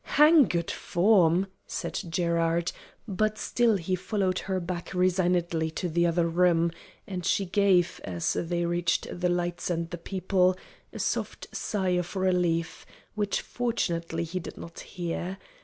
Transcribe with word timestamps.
"Hang 0.17 0.45
good 0.45 0.71
form!" 0.71 1.45
said 1.67 1.93
Gerard, 2.09 2.71
but 3.07 3.37
still 3.37 3.75
he 3.77 3.93
followed 3.95 4.39
her 4.39 4.59
back 4.59 4.95
resignedly 4.95 5.69
to 5.77 5.89
the 5.89 6.07
other 6.07 6.27
room, 6.27 6.71
and 7.05 7.23
she 7.23 7.45
gave, 7.45 8.01
as 8.03 8.33
they 8.33 8.65
reached 8.65 9.05
the 9.11 9.29
lights 9.29 9.69
and 9.69 9.91
the 9.91 9.99
people, 9.99 10.57
a 10.91 10.97
soft 10.97 11.55
sigh 11.55 11.89
of 11.89 12.15
relief, 12.15 12.83
which 13.13 13.41
fortunately 13.41 14.23
he 14.23 14.39
did 14.39 14.57
not 14.57 14.79
hear. 14.79 15.37